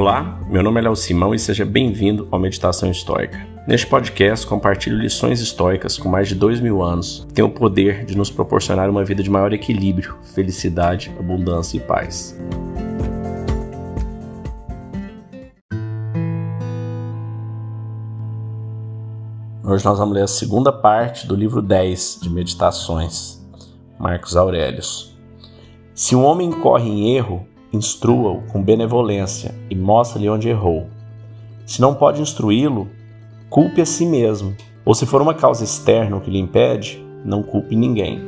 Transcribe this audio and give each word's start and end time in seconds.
Olá, 0.00 0.40
meu 0.48 0.62
nome 0.62 0.80
é 0.80 0.84
Léo 0.84 0.96
Simão 0.96 1.34
e 1.34 1.38
seja 1.38 1.62
bem-vindo 1.62 2.26
ao 2.30 2.40
Meditação 2.40 2.90
Histórica. 2.90 3.46
Neste 3.68 3.86
podcast, 3.86 4.46
compartilho 4.46 4.96
lições 4.96 5.42
históricas 5.42 5.98
com 5.98 6.08
mais 6.08 6.26
de 6.26 6.34
dois 6.34 6.58
mil 6.58 6.82
anos 6.82 7.26
que 7.28 7.34
têm 7.34 7.44
o 7.44 7.50
poder 7.50 8.06
de 8.06 8.16
nos 8.16 8.30
proporcionar 8.30 8.88
uma 8.88 9.04
vida 9.04 9.22
de 9.22 9.28
maior 9.28 9.52
equilíbrio, 9.52 10.16
felicidade, 10.34 11.14
abundância 11.18 11.76
e 11.76 11.80
paz. 11.80 12.34
Hoje 19.62 19.84
nós 19.84 19.98
vamos 19.98 20.14
ler 20.14 20.22
a 20.22 20.26
segunda 20.26 20.72
parte 20.72 21.26
do 21.26 21.36
livro 21.36 21.60
10 21.60 22.20
de 22.22 22.30
Meditações, 22.30 23.46
Marcos 23.98 24.34
Aurelius. 24.34 25.14
Se 25.94 26.16
um 26.16 26.24
homem 26.24 26.50
corre 26.50 26.88
em 26.88 27.14
erro, 27.14 27.46
instrua-o 27.72 28.42
com 28.42 28.62
benevolência 28.62 29.54
e 29.68 29.74
mostre-lhe 29.74 30.28
onde 30.28 30.48
errou. 30.48 30.86
Se 31.66 31.80
não 31.80 31.94
pode 31.94 32.20
instruí-lo, 32.20 32.88
culpe 33.48 33.80
a 33.80 33.86
si 33.86 34.04
mesmo, 34.04 34.54
ou 34.84 34.94
se 34.94 35.06
for 35.06 35.22
uma 35.22 35.34
causa 35.34 35.62
externa 35.62 36.16
o 36.16 36.20
que 36.20 36.30
lhe 36.30 36.38
impede, 36.38 37.04
não 37.24 37.42
culpe 37.42 37.76
ninguém. 37.76 38.20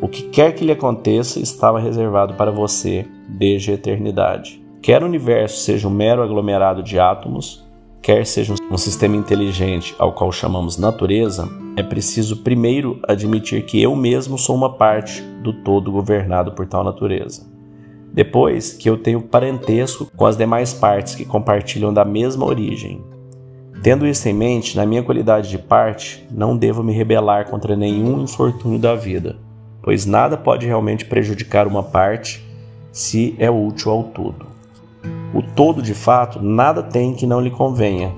O 0.00 0.08
que 0.08 0.22
quer 0.24 0.52
que 0.52 0.64
lhe 0.64 0.72
aconteça 0.72 1.40
estava 1.40 1.78
reservado 1.78 2.34
para 2.34 2.50
você 2.50 3.06
desde 3.28 3.70
a 3.70 3.74
eternidade. 3.74 4.62
Quer 4.82 5.02
o 5.02 5.06
universo 5.06 5.58
seja 5.58 5.88
um 5.88 5.90
mero 5.90 6.22
aglomerado 6.22 6.82
de 6.82 6.98
átomos, 6.98 7.64
quer 8.02 8.24
seja 8.26 8.54
um 8.70 8.78
sistema 8.78 9.16
inteligente 9.16 9.94
ao 9.98 10.12
qual 10.12 10.30
chamamos 10.30 10.76
natureza, 10.76 11.48
é 11.76 11.82
preciso 11.82 12.42
primeiro 12.42 13.00
admitir 13.06 13.64
que 13.64 13.82
eu 13.82 13.96
mesmo 13.96 14.38
sou 14.38 14.54
uma 14.54 14.74
parte 14.74 15.22
do 15.42 15.52
todo 15.52 15.90
governado 15.90 16.52
por 16.52 16.66
tal 16.66 16.84
natureza. 16.84 17.55
Depois, 18.12 18.72
que 18.72 18.88
eu 18.88 18.96
tenho 18.96 19.20
parentesco 19.20 20.10
com 20.16 20.24
as 20.24 20.36
demais 20.36 20.72
partes 20.72 21.14
que 21.14 21.24
compartilham 21.24 21.92
da 21.92 22.04
mesma 22.04 22.46
origem. 22.46 23.04
Tendo 23.82 24.06
isso 24.06 24.28
em 24.28 24.32
mente, 24.32 24.76
na 24.76 24.86
minha 24.86 25.02
qualidade 25.02 25.48
de 25.48 25.58
parte, 25.58 26.26
não 26.30 26.56
devo 26.56 26.82
me 26.82 26.92
rebelar 26.92 27.48
contra 27.48 27.76
nenhum 27.76 28.22
infortúnio 28.22 28.78
da 28.78 28.94
vida, 28.94 29.36
pois 29.82 30.06
nada 30.06 30.36
pode 30.36 30.66
realmente 30.66 31.04
prejudicar 31.04 31.66
uma 31.66 31.82
parte 31.82 32.44
se 32.90 33.36
é 33.38 33.50
útil 33.50 33.92
ao 33.92 34.02
todo. 34.04 34.46
O 35.34 35.42
todo, 35.42 35.82
de 35.82 35.94
fato, 35.94 36.42
nada 36.42 36.82
tem 36.82 37.14
que 37.14 37.26
não 37.26 37.40
lhe 37.40 37.50
convenha. 37.50 38.12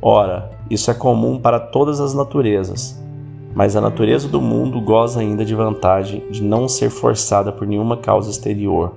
Ora, 0.00 0.50
isso 0.70 0.90
é 0.90 0.94
comum 0.94 1.38
para 1.38 1.58
todas 1.58 2.00
as 2.00 2.14
naturezas, 2.14 3.02
mas 3.54 3.74
a 3.74 3.80
natureza 3.80 4.28
do 4.28 4.40
mundo 4.40 4.80
goza 4.80 5.20
ainda 5.20 5.44
de 5.44 5.54
vantagem 5.54 6.22
de 6.30 6.42
não 6.42 6.68
ser 6.68 6.90
forçada 6.90 7.50
por 7.50 7.66
nenhuma 7.66 7.96
causa 7.96 8.30
exterior 8.30 8.94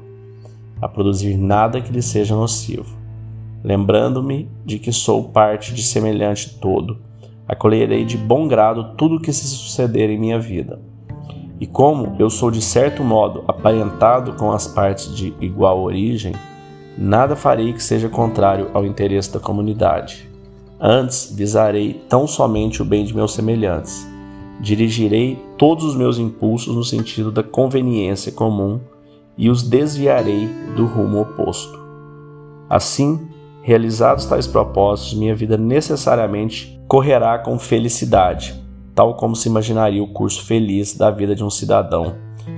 a 0.82 0.88
produzir 0.88 1.38
nada 1.38 1.82
que 1.82 1.92
lhe 1.92 2.02
seja 2.02 2.36
nocivo. 2.36 2.98
Lembrando-me 3.64 4.50
de 4.66 4.80
que 4.80 4.92
sou 4.92 5.30
parte 5.30 5.74
de 5.74 5.84
semelhante 5.84 6.58
todo, 6.60 6.98
acolherei 7.48 8.06
de 8.06 8.18
bom 8.18 8.48
grado 8.48 8.96
tudo 8.96 9.16
o 9.16 9.20
que 9.20 9.34
se 9.34 9.48
suceder 9.48 10.10
em 10.10 10.20
minha 10.20 10.40
vida. 10.40 10.80
E 11.60 11.68
como 11.68 12.16
eu 12.18 12.30
sou 12.30 12.50
de 12.50 12.62
certo 12.62 13.04
modo 13.04 13.44
aparentado 13.48 14.34
com 14.34 14.52
as 14.52 14.66
partes 14.68 15.14
de 15.14 15.34
igual 15.42 15.82
origem, 15.82 16.34
nada 16.98 17.36
farei 17.36 17.74
que 17.74 17.84
seja 17.84 18.08
contrário 18.08 18.70
ao 18.74 18.86
interesse 18.86 19.34
da 19.34 19.40
comunidade. 19.40 20.30
Antes 20.80 21.34
visarei 21.36 22.02
tão 22.08 22.26
somente 22.26 22.82
o 22.82 22.86
bem 22.86 23.04
de 23.04 23.14
meus 23.14 23.34
semelhantes. 23.34 24.08
Dirigirei 24.62 25.38
todos 25.58 25.84
os 25.84 25.96
meus 25.96 26.18
impulsos 26.18 26.74
no 26.74 26.84
sentido 26.84 27.30
da 27.30 27.44
conveniência 27.44 28.32
comum 28.32 28.80
e 29.40 29.50
os 29.50 29.64
desviarei 29.64 30.48
do 30.76 30.86
rumo 30.86 31.22
oposto. 31.22 31.80
Assim, 32.70 33.28
realizados 33.64 34.26
tais 34.26 34.46
propósitos, 34.46 35.14
minha 35.14 35.34
vida 35.34 35.58
necessariamente 35.58 36.78
correrá 36.90 37.40
com 37.40 37.58
felicidade, 37.58 38.62
tal 38.94 39.16
como 39.16 39.38
se 39.38 39.48
imaginaria 39.48 40.04
o 40.04 40.12
curso 40.12 40.46
feliz 40.46 40.96
da 40.98 41.10
vida 41.10 41.34
de 41.34 41.44
um 41.44 41.50
cidadão, 41.50 42.16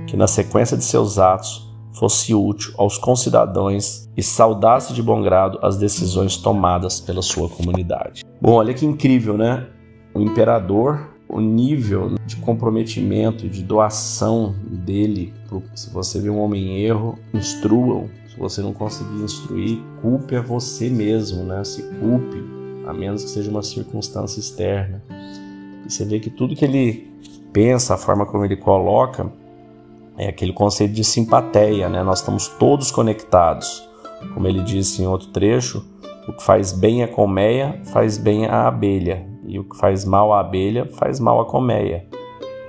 que 0.08 0.16
na 0.16 0.26
sequência 0.26 0.76
de 0.76 0.84
seus 0.84 1.20
atos 1.20 1.70
fosse 1.92 2.34
útil 2.34 2.72
aos 2.76 2.98
concidadãos 2.98 4.08
e 4.16 4.22
saudasse 4.22 4.92
de 4.92 5.02
bom 5.02 5.22
grado 5.22 5.58
as 5.62 5.76
decisões 5.76 6.36
tomadas 6.36 6.98
pela 6.98 7.22
sua 7.22 7.48
comunidade. 7.48 8.24
Bom, 8.40 8.54
olha 8.54 8.74
que 8.74 8.84
incrível, 8.84 9.36
né? 9.36 9.68
O 10.14 10.20
imperador 10.20 11.10
o 11.32 11.40
nível 11.40 12.16
de 12.26 12.36
comprometimento, 12.36 13.48
de 13.48 13.62
doação 13.62 14.54
dele. 14.66 15.32
Se 15.74 15.90
você 15.90 16.20
vê 16.20 16.28
um 16.28 16.38
homem 16.38 16.62
em 16.62 16.84
erro, 16.84 17.18
instrua-o. 17.32 18.08
Se 18.28 18.38
você 18.38 18.60
não 18.60 18.74
conseguir 18.74 19.22
instruir, 19.22 19.78
culpe 20.02 20.36
a 20.36 20.42
você 20.42 20.90
mesmo, 20.90 21.42
né? 21.42 21.64
Se 21.64 21.82
culpe, 21.82 22.36
a 22.86 22.92
menos 22.92 23.24
que 23.24 23.30
seja 23.30 23.50
uma 23.50 23.62
circunstância 23.62 24.38
externa. 24.38 25.02
E 25.86 25.90
você 25.90 26.04
vê 26.04 26.20
que 26.20 26.28
tudo 26.28 26.54
que 26.54 26.66
ele 26.66 27.10
pensa, 27.50 27.94
a 27.94 27.98
forma 27.98 28.26
como 28.26 28.44
ele 28.44 28.56
coloca, 28.56 29.32
é 30.18 30.28
aquele 30.28 30.52
conceito 30.52 30.92
de 30.92 31.02
simpatia, 31.02 31.88
né? 31.88 32.02
Nós 32.02 32.18
estamos 32.20 32.46
todos 32.46 32.90
conectados. 32.90 33.82
Como 34.34 34.46
ele 34.46 34.62
disse 34.62 35.02
em 35.02 35.06
outro 35.06 35.28
trecho, 35.28 35.84
o 36.28 36.32
que 36.34 36.42
faz 36.42 36.72
bem 36.72 37.02
a 37.02 37.08
colmeia 37.08 37.80
faz 37.86 38.18
bem 38.18 38.46
a 38.46 38.68
abelha. 38.68 39.31
E 39.46 39.58
o 39.58 39.64
que 39.64 39.76
faz 39.76 40.04
mal 40.04 40.32
à 40.32 40.40
abelha 40.40 40.88
faz 40.92 41.18
mal 41.18 41.40
à 41.40 41.44
colmeia. 41.44 42.06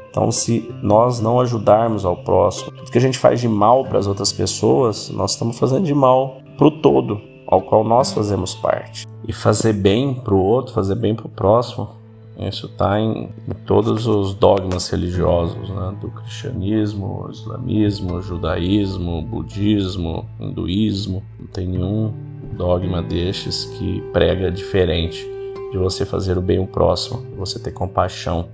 Então, 0.09 0.31
se 0.31 0.71
nós 0.83 1.19
não 1.19 1.39
ajudarmos 1.39 2.05
ao 2.05 2.15
próximo, 2.17 2.71
tudo 2.71 2.91
que 2.91 2.97
a 2.99 3.01
gente 3.01 3.17
faz 3.17 3.41
de 3.41 3.47
mal 3.47 3.83
para 3.83 3.97
as 3.97 4.05
outras 4.05 4.31
pessoas, 4.31 5.09
nós 5.09 5.31
estamos 5.31 5.57
fazendo 5.57 5.85
de 5.85 5.93
mal 5.93 6.37
para 6.55 6.67
o 6.67 6.71
todo, 6.71 7.19
ao 7.47 7.61
qual 7.63 7.83
nós 7.83 8.13
fazemos 8.13 8.53
parte. 8.53 9.07
E 9.27 9.33
fazer 9.33 9.73
bem 9.73 10.13
para 10.13 10.35
o 10.35 10.43
outro, 10.43 10.71
fazer 10.71 10.95
bem 10.95 11.15
para 11.15 11.25
o 11.25 11.29
próximo, 11.29 11.89
isso 12.37 12.67
está 12.67 12.99
em, 12.99 13.29
em, 13.47 13.53
todos 13.65 14.05
os 14.07 14.33
dogmas 14.33 14.89
religiosos, 14.89 15.69
né? 15.69 15.95
do 16.01 16.09
cristianismo, 16.09 17.27
islamismo, 17.31 18.21
judaísmo, 18.21 19.21
budismo, 19.21 20.25
hinduísmo. 20.39 21.23
Não 21.39 21.47
tem 21.47 21.67
nenhum 21.67 22.13
dogma 22.55 23.01
destes 23.01 23.65
que 23.65 24.01
prega 24.11 24.51
diferente 24.51 25.27
de 25.73 25.79
você 25.79 26.05
fazer 26.05 26.37
o 26.37 26.41
bem 26.41 26.59
ao 26.59 26.67
próximo, 26.67 27.25
de 27.31 27.35
você 27.35 27.57
ter 27.57 27.71
compaixão, 27.71 28.49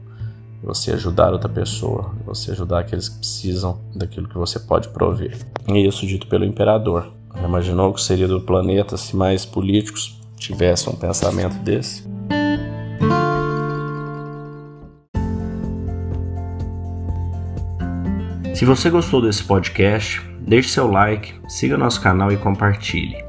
de 0.62 0.66
você 0.66 0.94
ajudar 0.94 1.34
outra 1.34 1.50
pessoa, 1.50 2.14
de 2.18 2.24
você 2.24 2.52
ajudar 2.52 2.80
aqueles 2.80 3.10
que 3.10 3.18
precisam 3.18 3.78
daquilo 3.94 4.30
que 4.30 4.38
você 4.38 4.58
pode 4.58 4.88
prover. 4.88 5.38
E 5.68 5.86
isso 5.86 6.08
dito 6.08 6.28
pelo 6.28 6.46
imperador. 6.46 7.12
Imaginou 7.44 7.90
o 7.90 7.94
que 7.94 8.02
seria 8.02 8.26
do 8.26 8.40
planeta 8.40 8.96
se 8.96 9.18
mais 9.18 9.46
políticos 9.46 10.18
tivessem 10.38 10.94
um 10.94 10.96
pensamento 10.96 11.58
desse? 11.62 12.08
Se 18.56 18.64
você 18.64 18.90
gostou 18.90 19.22
desse 19.22 19.44
podcast, 19.44 20.22
deixe 20.40 20.70
seu 20.70 20.90
like, 20.90 21.34
siga 21.50 21.78
nosso 21.78 22.00
canal 22.00 22.32
e 22.32 22.38
compartilhe. 22.38 23.29